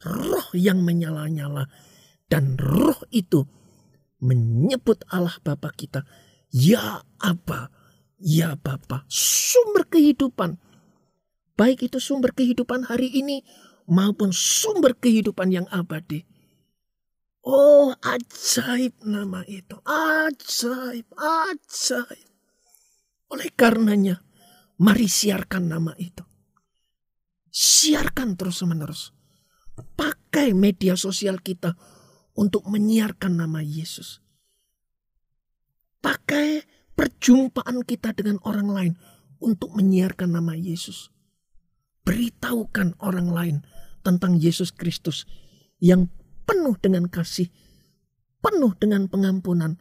roh 0.04 0.50
yang 0.56 0.84
menyala-nyala. 0.84 1.68
Dan 2.28 2.60
roh 2.60 3.00
itu 3.12 3.48
menyebut 4.20 5.08
Allah 5.08 5.36
Bapa 5.40 5.72
kita, 5.72 6.04
Ya 6.52 7.02
Aba, 7.24 7.72
Ya 8.20 8.60
Bapa, 8.60 9.08
sumber 9.08 9.88
kehidupan. 9.88 10.60
Baik 11.58 11.90
itu 11.90 11.98
sumber 11.98 12.36
kehidupan 12.36 12.86
hari 12.86 13.10
ini 13.10 13.42
maupun 13.88 14.36
sumber 14.36 14.94
kehidupan 14.94 15.50
yang 15.50 15.66
abadi. 15.72 16.28
Oh, 17.48 17.96
ajaib 18.04 19.00
nama 19.08 19.48
itu. 19.48 19.80
Ajaib, 19.88 21.08
ajaib. 21.16 22.30
Oleh 23.32 23.50
karenanya, 23.56 24.27
mari 24.82 25.10
siarkan 25.10 25.70
nama 25.70 25.94
itu. 25.98 26.24
Siarkan 27.50 28.38
terus-menerus. 28.38 29.14
Pakai 29.98 30.58
media 30.58 30.98
sosial 30.98 31.42
kita 31.42 31.78
untuk 32.38 32.66
menyiarkan 32.70 33.34
nama 33.38 33.62
Yesus. 33.62 34.22
Pakai 36.02 36.66
perjumpaan 36.94 37.82
kita 37.86 38.14
dengan 38.14 38.42
orang 38.46 38.70
lain 38.70 38.94
untuk 39.42 39.74
menyiarkan 39.74 40.34
nama 40.34 40.54
Yesus. 40.54 41.10
Beritahukan 42.06 42.98
orang 43.04 43.30
lain 43.30 43.58
tentang 44.02 44.38
Yesus 44.38 44.72
Kristus 44.72 45.28
yang 45.78 46.10
penuh 46.48 46.78
dengan 46.80 47.12
kasih, 47.12 47.52
penuh 48.40 48.74
dengan 48.80 49.12
pengampunan, 49.12 49.78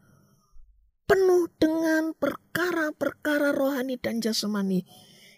penuh 1.06 1.48
dengan 1.56 2.12
perkara-perkara 2.18 3.54
rohani 3.54 3.96
dan 3.96 4.18
jasmani 4.18 4.82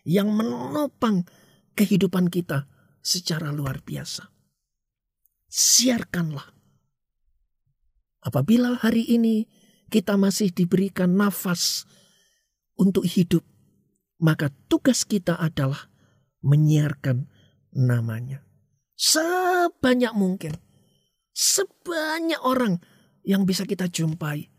yang 0.09 0.33
menopang 0.33 1.29
kehidupan 1.77 2.33
kita 2.33 2.67
secara 3.05 3.53
luar 3.53 3.85
biasa. 3.85 4.33
Siarkanlah. 5.49 6.57
Apabila 8.25 8.77
hari 8.77 9.07
ini 9.09 9.47
kita 9.89 10.19
masih 10.21 10.53
diberikan 10.53 11.17
nafas 11.17 11.89
untuk 12.77 13.09
hidup, 13.09 13.47
maka 14.21 14.53
tugas 14.69 15.07
kita 15.07 15.39
adalah 15.39 15.89
menyiarkan 16.45 17.29
namanya. 17.73 18.45
Sebanyak 18.99 20.13
mungkin. 20.13 20.59
Sebanyak 21.33 22.43
orang 22.43 22.83
yang 23.23 23.47
bisa 23.47 23.63
kita 23.63 23.87
jumpai. 23.87 24.51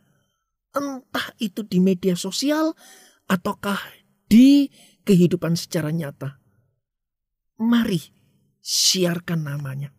Entah 0.70 1.34
itu 1.42 1.66
di 1.66 1.82
media 1.82 2.14
sosial 2.14 2.78
ataukah 3.26 3.82
di 4.30 4.70
kehidupan 5.06 5.58
secara 5.58 5.90
nyata. 5.90 6.38
Mari 7.58 8.00
siarkan 8.62 9.50
namanya. 9.50 9.90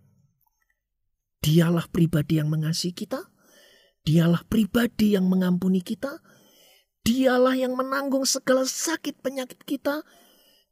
Dialah 1.40 1.88
pribadi 1.90 2.38
yang 2.38 2.52
mengasihi 2.52 2.94
kita. 2.94 3.32
Dialah 4.06 4.46
pribadi 4.46 5.18
yang 5.18 5.26
mengampuni 5.26 5.82
kita. 5.82 6.20
Dialah 7.00 7.56
yang 7.56 7.74
menanggung 7.74 8.28
segala 8.28 8.62
sakit 8.68 9.24
penyakit 9.24 9.64
kita. 9.64 10.04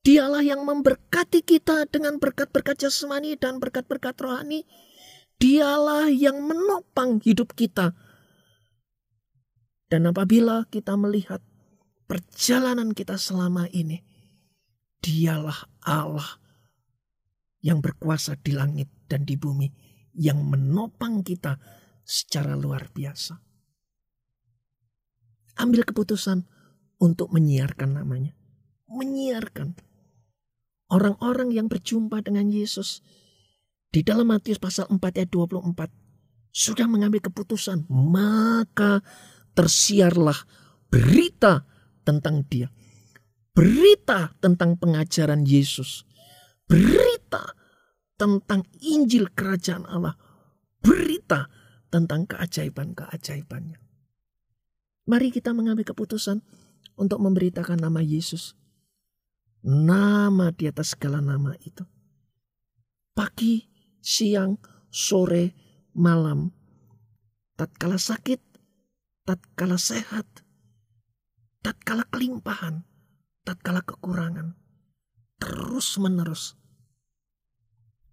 Dialah 0.06 0.44
yang 0.46 0.62
memberkati 0.62 1.42
kita 1.42 1.90
dengan 1.90 2.22
berkat-berkat 2.22 2.86
jasmani 2.86 3.34
dan 3.34 3.58
berkat-berkat 3.58 4.14
rohani. 4.20 4.68
Dialah 5.42 6.12
yang 6.12 6.44
menopang 6.44 7.18
hidup 7.24 7.56
kita. 7.58 7.96
Dan 9.88 10.04
apabila 10.04 10.68
kita 10.68 10.96
melihat 11.00 11.40
perjalanan 12.04 12.92
kita 12.92 13.16
selama 13.16 13.68
ini, 13.72 14.04
dialah 15.00 15.64
Allah 15.84 16.40
yang 17.64 17.80
berkuasa 17.80 18.36
di 18.38 18.52
langit 18.52 18.92
dan 19.08 19.24
di 19.24 19.34
bumi 19.34 19.68
yang 20.18 20.44
menopang 20.44 21.24
kita 21.24 21.56
secara 22.04 22.52
luar 22.52 22.92
biasa. 22.92 23.40
Ambil 25.58 25.82
keputusan 25.82 26.46
untuk 27.02 27.34
menyiarkan 27.34 27.98
namanya. 27.98 28.36
Menyiarkan. 28.86 29.74
Orang-orang 30.88 31.52
yang 31.52 31.68
berjumpa 31.68 32.24
dengan 32.24 32.48
Yesus 32.48 33.04
di 33.92 34.00
dalam 34.00 34.28
Matius 34.32 34.60
pasal 34.60 34.88
4 34.88 35.00
ayat 35.00 35.30
24 35.32 35.74
sudah 36.48 36.86
mengambil 36.88 37.20
keputusan. 37.20 37.84
Maka 37.88 39.04
tersiarlah 39.58 40.38
berita 40.86 41.66
tentang 42.06 42.46
dia. 42.46 42.70
Berita 43.50 44.30
tentang 44.38 44.78
pengajaran 44.78 45.42
Yesus 45.42 46.06
berita 46.68 47.56
tentang 48.20 48.62
Injil 48.84 49.32
Kerajaan 49.32 49.88
Allah, 49.88 50.14
berita 50.84 51.48
tentang 51.88 52.28
keajaiban-keajaibannya. 52.28 53.80
Mari 55.08 55.28
kita 55.32 55.56
mengambil 55.56 55.88
keputusan 55.88 56.44
untuk 57.00 57.18
memberitakan 57.24 57.80
nama 57.80 58.04
Yesus. 58.04 58.52
Nama 59.64 60.52
di 60.52 60.68
atas 60.68 60.92
segala 60.94 61.24
nama 61.24 61.56
itu. 61.64 61.82
Pagi, 63.16 63.64
siang, 63.98 64.60
sore, 64.92 65.56
malam. 65.96 66.52
Tatkala 67.58 67.98
sakit, 67.98 68.38
tatkala 69.28 69.76
sehat, 69.76 70.24
tatkala 71.60 72.08
kelimpahan, 72.08 72.88
tatkala 73.44 73.84
kekurangan. 73.84 74.56
Terus 75.36 76.00
menerus 76.00 76.56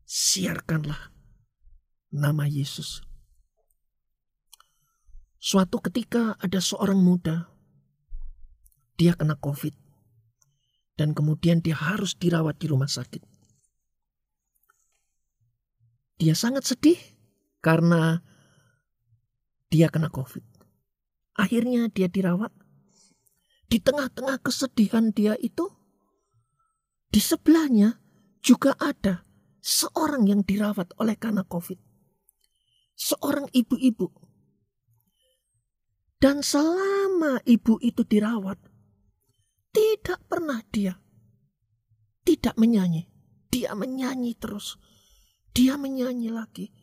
siarkanlah 0.03 1.15
nama 2.11 2.43
Yesus. 2.51 2.99
Suatu 5.39 5.79
ketika 5.79 6.35
ada 6.35 6.59
seorang 6.59 6.99
muda, 6.99 7.47
dia 8.99 9.15
kena 9.15 9.39
COVID, 9.39 9.71
dan 10.99 11.15
kemudian 11.15 11.63
dia 11.63 11.79
harus 11.79 12.19
dirawat 12.19 12.59
di 12.59 12.67
rumah 12.67 12.91
sakit. 12.91 13.23
Dia 16.19 16.35
sangat 16.35 16.67
sedih 16.67 16.99
karena 17.63 18.19
dia 19.71 19.87
kena 19.87 20.11
COVID. 20.11 20.54
Akhirnya 21.35 21.91
dia 21.91 22.07
dirawat. 22.07 22.51
Di 23.67 23.81
tengah-tengah 23.81 24.39
kesedihan 24.39 25.11
dia 25.11 25.35
itu, 25.37 25.67
di 27.11 27.19
sebelahnya 27.19 27.99
juga 28.39 28.77
ada 28.79 29.25
seorang 29.59 30.29
yang 30.29 30.41
dirawat 30.45 30.95
oleh 30.97 31.19
karena 31.19 31.43
COVID. 31.43 31.79
Seorang 32.95 33.51
ibu-ibu. 33.51 34.07
Dan 36.15 36.39
selama 36.39 37.43
ibu 37.43 37.75
itu 37.83 38.07
dirawat, 38.07 38.57
tidak 39.75 40.23
pernah 40.31 40.63
dia 40.71 40.95
tidak 42.25 42.57
menyanyi, 42.57 43.05
dia 43.53 43.77
menyanyi 43.77 44.33
terus. 44.33 44.81
Dia 45.55 45.77
menyanyi 45.77 46.33
lagi. 46.33 46.73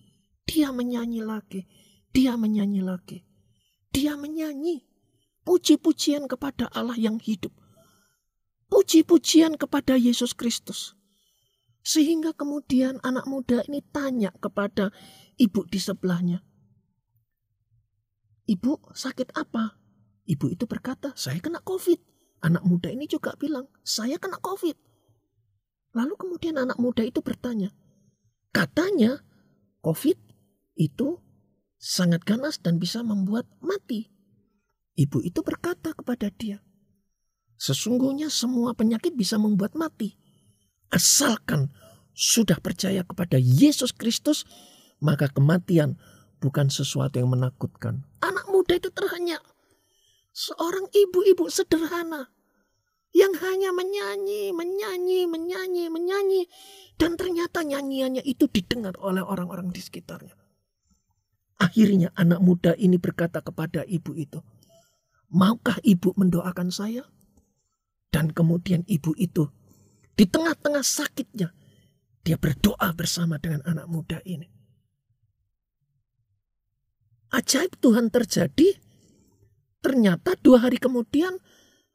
Dia 0.46 0.70
menyanyi 0.72 1.20
lagi. 1.20 1.66
Dia 2.14 2.38
menyanyi 2.38 2.80
lagi. 2.80 3.26
Dia 3.92 4.16
menyanyi. 4.16 4.88
Puji-pujian 5.42 6.30
kepada 6.30 6.70
Allah 6.72 6.96
yang 6.96 7.20
hidup. 7.20 7.52
Puji-pujian 8.72 9.60
kepada 9.60 10.00
Yesus 10.00 10.32
Kristus. 10.32 10.96
Sehingga 11.82 12.32
kemudian 12.32 13.02
anak 13.02 13.26
muda 13.26 13.60
ini 13.66 13.82
tanya 13.90 14.30
kepada 14.38 14.94
ibu 15.36 15.66
di 15.66 15.82
sebelahnya. 15.82 16.40
Ibu 18.46 18.94
sakit 18.94 19.34
apa? 19.34 19.76
Ibu 20.24 20.54
itu 20.54 20.64
berkata, 20.70 21.10
saya 21.18 21.42
kena 21.42 21.58
COVID. 21.60 21.98
Anak 22.42 22.62
muda 22.66 22.88
ini 22.90 23.10
juga 23.10 23.34
bilang, 23.34 23.66
saya 23.82 24.18
kena 24.18 24.38
COVID. 24.38 24.78
Lalu 25.92 26.14
kemudian 26.16 26.56
anak 26.56 26.78
muda 26.80 27.04
itu 27.04 27.20
bertanya, 27.20 27.68
katanya 28.54 29.20
COVID 29.84 30.16
itu 30.78 31.20
sangat 31.82 32.22
ganas 32.22 32.62
dan 32.62 32.78
bisa 32.78 33.02
membuat 33.02 33.50
mati. 33.58 34.06
Ibu 34.94 35.26
itu 35.26 35.42
berkata 35.42 35.90
kepada 35.90 36.30
dia, 36.30 36.62
Sesungguhnya 37.58 38.30
semua 38.30 38.74
penyakit 38.74 39.14
bisa 39.14 39.38
membuat 39.38 39.74
mati. 39.78 40.18
Asalkan 40.90 41.70
sudah 42.10 42.58
percaya 42.58 43.06
kepada 43.06 43.38
Yesus 43.38 43.94
Kristus, 43.94 44.42
maka 44.98 45.30
kematian 45.30 45.98
bukan 46.42 46.70
sesuatu 46.74 47.22
yang 47.22 47.30
menakutkan. 47.30 48.02
Anak 48.18 48.50
muda 48.50 48.78
itu 48.78 48.90
terhanya 48.90 49.38
seorang 50.34 50.90
ibu-ibu 50.90 51.46
sederhana 51.54 52.34
yang 53.14 53.30
hanya 53.38 53.70
menyanyi, 53.70 54.50
menyanyi, 54.50 55.30
menyanyi, 55.30 55.84
menyanyi, 55.86 56.42
dan 56.98 57.14
ternyata 57.14 57.62
nyanyiannya 57.62 58.26
itu 58.26 58.50
didengar 58.50 58.98
oleh 58.98 59.22
orang-orang 59.22 59.70
di 59.70 59.78
sekitarnya. 59.78 60.41
Akhirnya 61.62 62.10
anak 62.18 62.42
muda 62.42 62.74
ini 62.74 62.98
berkata 62.98 63.38
kepada 63.38 63.86
ibu 63.86 64.18
itu, 64.18 64.42
Maukah 65.30 65.78
ibu 65.86 66.10
mendoakan 66.18 66.74
saya? 66.74 67.06
Dan 68.10 68.34
kemudian 68.34 68.82
ibu 68.90 69.14
itu 69.14 69.46
di 70.12 70.26
tengah-tengah 70.28 70.84
sakitnya, 70.84 71.54
dia 72.20 72.36
berdoa 72.36 72.92
bersama 72.92 73.40
dengan 73.40 73.64
anak 73.64 73.86
muda 73.88 74.18
ini. 74.28 74.50
Ajaib 77.32 77.80
Tuhan 77.80 78.12
terjadi. 78.12 78.76
Ternyata 79.82 80.38
dua 80.38 80.62
hari 80.62 80.78
kemudian 80.78 81.42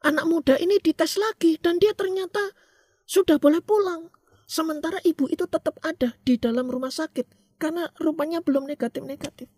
anak 0.04 0.28
muda 0.28 0.60
ini 0.60 0.76
dites 0.82 1.16
lagi 1.16 1.56
dan 1.56 1.80
dia 1.80 1.94
ternyata 1.96 2.52
sudah 3.08 3.40
boleh 3.40 3.62
pulang. 3.64 4.12
Sementara 4.44 5.00
ibu 5.04 5.24
itu 5.28 5.48
tetap 5.48 5.76
ada 5.80 6.16
di 6.24 6.36
dalam 6.36 6.68
rumah 6.68 6.92
sakit 6.92 7.56
karena 7.56 7.88
rupanya 7.96 8.44
belum 8.44 8.68
negatif-negatif. 8.68 9.57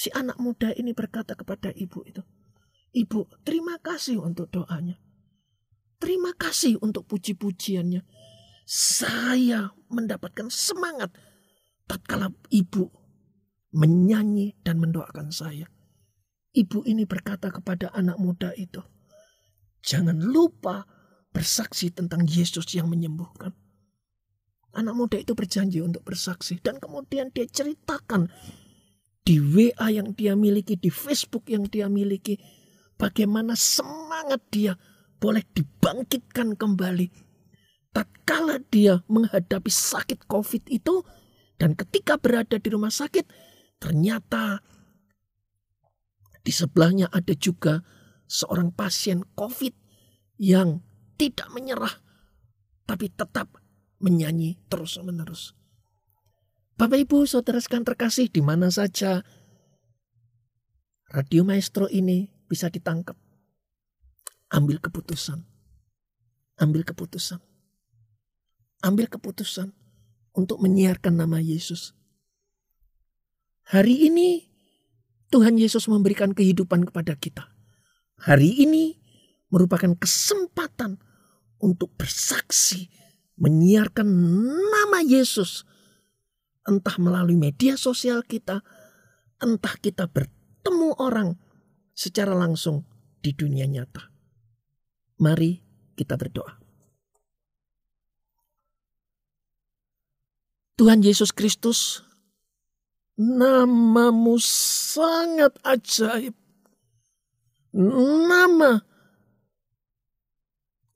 Si 0.00 0.08
anak 0.16 0.40
muda 0.40 0.72
ini 0.72 0.96
berkata 0.96 1.36
kepada 1.36 1.68
ibu 1.76 2.00
itu, 2.08 2.24
Ibu, 2.96 3.44
terima 3.44 3.76
kasih 3.76 4.16
untuk 4.24 4.48
doanya. 4.48 4.96
Terima 6.00 6.32
kasih 6.32 6.80
untuk 6.80 7.04
puji-pujiannya. 7.04 8.00
Saya 8.64 9.76
mendapatkan 9.92 10.48
semangat 10.48 11.12
tatkala 11.84 12.32
ibu 12.48 12.88
menyanyi 13.76 14.56
dan 14.64 14.80
mendoakan 14.80 15.28
saya. 15.28 15.68
Ibu 16.56 16.82
ini 16.88 17.04
berkata 17.04 17.52
kepada 17.52 17.92
anak 17.92 18.16
muda 18.16 18.56
itu, 18.56 18.80
"Jangan 19.84 20.18
lupa 20.18 20.88
bersaksi 21.30 21.92
tentang 21.92 22.24
Yesus 22.24 22.66
yang 22.72 22.88
menyembuhkan." 22.88 23.52
Anak 24.72 24.94
muda 24.96 25.20
itu 25.20 25.36
berjanji 25.36 25.84
untuk 25.84 26.02
bersaksi 26.08 26.56
dan 26.58 26.80
kemudian 26.80 27.30
dia 27.30 27.46
ceritakan 27.46 28.32
di 29.30 29.38
WA 29.38 29.94
yang 29.94 30.10
dia 30.18 30.34
miliki, 30.34 30.74
di 30.74 30.90
Facebook 30.90 31.46
yang 31.46 31.70
dia 31.70 31.86
miliki, 31.86 32.34
bagaimana 32.98 33.54
semangat 33.54 34.42
dia 34.50 34.74
boleh 35.22 35.46
dibangkitkan 35.54 36.58
kembali. 36.58 37.06
Tatkala 37.94 38.58
dia 38.74 39.06
menghadapi 39.06 39.70
sakit 39.70 40.26
COVID 40.26 40.66
itu, 40.74 41.06
dan 41.62 41.78
ketika 41.78 42.18
berada 42.18 42.58
di 42.58 42.74
rumah 42.74 42.90
sakit, 42.90 43.22
ternyata 43.78 44.66
di 46.42 46.50
sebelahnya 46.50 47.06
ada 47.14 47.30
juga 47.38 47.86
seorang 48.26 48.74
pasien 48.74 49.22
COVID 49.38 49.74
yang 50.42 50.82
tidak 51.14 51.46
menyerah, 51.54 52.02
tapi 52.82 53.06
tetap 53.14 53.46
menyanyi 54.02 54.58
terus-menerus. 54.66 55.59
Bapak 56.80 56.96
Ibu, 56.96 57.28
saudara 57.28 57.60
sekalian 57.60 57.84
terkasih, 57.84 58.32
di 58.32 58.40
mana 58.40 58.72
saja 58.72 59.20
Radio 61.12 61.44
Maestro 61.44 61.92
ini 61.92 62.32
bisa 62.48 62.72
ditangkap. 62.72 63.20
Ambil 64.48 64.80
keputusan. 64.80 65.44
Ambil 66.56 66.88
keputusan. 66.88 67.36
Ambil 68.80 69.12
keputusan 69.12 69.76
untuk 70.32 70.64
menyiarkan 70.64 71.20
nama 71.20 71.36
Yesus. 71.36 71.92
Hari 73.68 74.08
ini 74.08 74.48
Tuhan 75.28 75.60
Yesus 75.60 75.84
memberikan 75.84 76.32
kehidupan 76.32 76.88
kepada 76.88 77.12
kita. 77.12 77.44
Hari 78.24 78.56
ini 78.56 78.96
merupakan 79.52 79.92
kesempatan 80.00 80.96
untuk 81.60 81.92
bersaksi, 82.00 82.88
menyiarkan 83.36 84.08
nama 84.72 85.04
Yesus. 85.04 85.68
Entah 86.68 86.96
melalui 87.00 87.40
media 87.40 87.76
sosial 87.80 88.20
kita, 88.20 88.60
entah 89.40 89.74
kita 89.80 90.04
bertemu 90.08 90.96
orang 91.00 91.40
secara 91.96 92.36
langsung 92.36 92.84
di 93.20 93.32
dunia 93.32 93.64
nyata. 93.64 94.08
Mari 95.20 95.60
kita 95.96 96.16
berdoa. 96.16 96.60
Tuhan 100.80 101.04
Yesus 101.04 101.28
Kristus, 101.36 102.00
namamu 103.20 104.40
sangat 104.40 105.52
ajaib. 105.60 106.32
Nama 107.76 108.80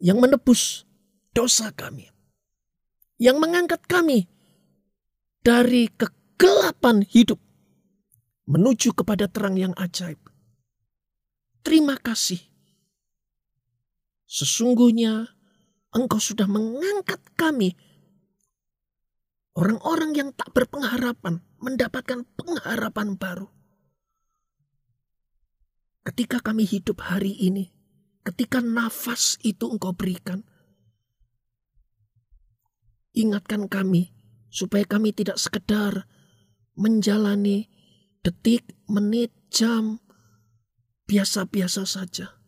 yang 0.00 0.24
menebus 0.24 0.88
dosa 1.36 1.68
kami. 1.76 2.08
Yang 3.20 3.36
mengangkat 3.44 3.84
kami 3.84 4.24
dari 5.44 5.92
kegelapan 5.92 7.04
hidup 7.04 7.36
menuju 8.48 8.96
kepada 8.96 9.28
terang 9.28 9.60
yang 9.60 9.76
ajaib. 9.76 10.16
Terima 11.60 12.00
kasih. 12.00 12.40
Sesungguhnya 14.24 15.28
engkau 15.92 16.16
sudah 16.16 16.48
mengangkat 16.48 17.20
kami. 17.36 17.76
Orang-orang 19.54 20.16
yang 20.16 20.30
tak 20.34 20.50
berpengharapan 20.50 21.38
mendapatkan 21.62 22.26
pengharapan 22.34 23.14
baru. 23.14 23.48
Ketika 26.04 26.42
kami 26.42 26.66
hidup 26.66 27.04
hari 27.04 27.36
ini, 27.38 27.70
ketika 28.26 28.58
nafas 28.58 29.38
itu 29.46 29.70
engkau 29.70 29.94
berikan, 29.94 30.42
ingatkan 33.14 33.70
kami 33.70 34.10
supaya 34.54 34.86
kami 34.86 35.10
tidak 35.10 35.34
sekedar 35.42 36.06
menjalani 36.78 37.66
detik, 38.22 38.62
menit, 38.86 39.34
jam, 39.50 39.98
biasa-biasa 41.10 41.82
saja. 41.82 42.38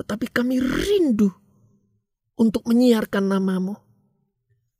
Tetapi 0.00 0.32
kami 0.32 0.56
rindu 0.56 1.28
untuk 2.40 2.64
menyiarkan 2.64 3.28
namamu. 3.28 3.76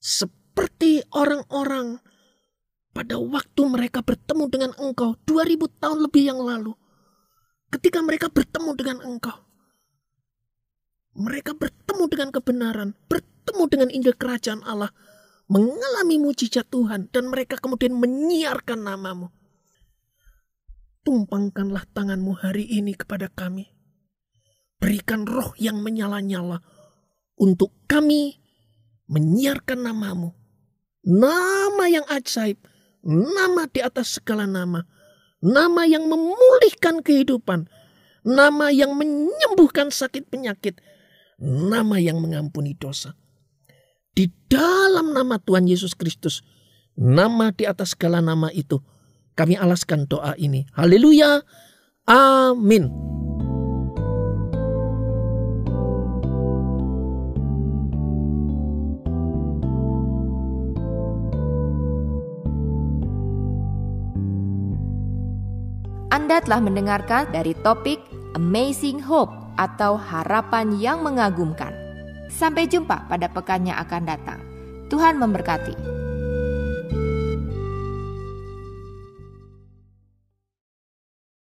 Seperti 0.01 1.05
orang-orang 1.13 2.01
pada 2.97 3.21
waktu 3.21 3.63
mereka 3.69 4.01
bertemu 4.01 4.45
dengan 4.49 4.73
engkau 4.81 5.21
2000 5.29 5.81
tahun 5.81 5.99
lebih 6.09 6.23
yang 6.33 6.41
lalu. 6.41 6.73
Ketika 7.69 8.01
mereka 8.01 8.33
bertemu 8.33 8.71
dengan 8.73 8.99
engkau. 9.05 9.37
Mereka 11.17 11.57
bertemu 11.57 12.05
dengan 12.13 12.29
kebenaran, 12.29 12.93
bertemu 13.09 13.63
dengan 13.73 13.89
Injil 13.89 14.13
kerajaan 14.21 14.61
Allah, 14.69 14.93
mengalami 15.47 16.19
mujizat 16.19 16.67
Tuhan, 16.69 17.11
dan 17.11 17.31
mereka 17.31 17.59
kemudian 17.59 17.95
menyiarkan 17.95 18.83
namamu 18.83 19.31
tumpangkanlah 21.07 21.87
tanganmu 21.95 22.35
hari 22.35 22.67
ini 22.67 22.99
kepada 22.99 23.31
kami. 23.31 23.71
Berikan 24.83 25.23
roh 25.23 25.55
yang 25.55 25.79
menyala-nyala 25.79 26.67
untuk 27.39 27.71
kami 27.87 28.43
menyiarkan 29.07 29.87
namamu. 29.87 30.35
Nama 31.07 31.85
yang 31.87 32.07
ajaib, 32.11 32.59
nama 33.07 33.71
di 33.71 33.79
atas 33.79 34.19
segala 34.19 34.51
nama. 34.51 34.83
Nama 35.39 35.87
yang 35.87 36.11
memulihkan 36.11 37.07
kehidupan, 37.07 37.71
nama 38.27 38.75
yang 38.75 38.99
menyembuhkan 38.99 39.95
sakit 39.95 40.27
penyakit, 40.27 40.83
nama 41.39 42.03
yang 42.03 42.19
mengampuni 42.19 42.75
dosa. 42.75 43.15
Di 44.17 44.33
dalam 44.49 45.13
nama 45.13 45.37
Tuhan 45.37 45.69
Yesus 45.69 45.93
Kristus, 45.93 46.41
nama 46.97 47.53
di 47.53 47.69
atas 47.69 47.93
segala 47.93 48.25
nama 48.25 48.49
itu, 48.49 48.81
kami 49.37 49.61
alaskan 49.61 50.09
doa 50.09 50.33
ini. 50.41 50.65
Haleluya. 50.73 51.45
Amin. 52.09 52.89
Anda 66.09 66.41
telah 66.41 66.65
mendengarkan 66.65 67.29
dari 67.29 67.53
topik 67.61 68.01
Amazing 68.33 69.05
Hope 69.05 69.37
atau 69.61 70.01
harapan 70.01 70.73
yang 70.81 71.05
mengagumkan. 71.05 71.86
Sampai 72.31 72.67
jumpa 72.67 73.07
pada 73.07 73.31
pekan 73.31 73.67
yang 73.67 73.79
akan 73.83 74.03
datang. 74.07 74.41
Tuhan 74.87 75.19
memberkati. 75.19 76.06